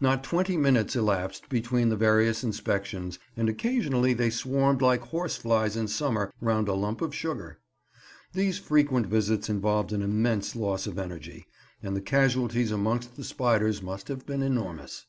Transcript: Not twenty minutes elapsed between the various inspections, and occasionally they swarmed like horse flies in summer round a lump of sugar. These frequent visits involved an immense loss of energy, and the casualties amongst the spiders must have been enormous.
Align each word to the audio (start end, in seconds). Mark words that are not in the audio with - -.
Not 0.00 0.24
twenty 0.24 0.56
minutes 0.56 0.96
elapsed 0.96 1.48
between 1.48 1.90
the 1.90 1.96
various 1.96 2.42
inspections, 2.42 3.20
and 3.36 3.48
occasionally 3.48 4.12
they 4.14 4.28
swarmed 4.28 4.82
like 4.82 5.00
horse 5.00 5.36
flies 5.36 5.76
in 5.76 5.86
summer 5.86 6.34
round 6.40 6.66
a 6.66 6.74
lump 6.74 7.00
of 7.00 7.14
sugar. 7.14 7.60
These 8.32 8.58
frequent 8.58 9.06
visits 9.06 9.48
involved 9.48 9.92
an 9.92 10.02
immense 10.02 10.56
loss 10.56 10.88
of 10.88 10.98
energy, 10.98 11.46
and 11.84 11.94
the 11.96 12.00
casualties 12.00 12.72
amongst 12.72 13.14
the 13.14 13.22
spiders 13.22 13.80
must 13.80 14.08
have 14.08 14.26
been 14.26 14.42
enormous. 14.42 15.06